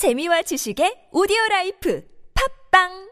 재미와 0.00 0.40
지식의 0.48 1.12
오디오 1.12 1.36
라이프. 1.50 2.00
팝빵! 2.32 3.09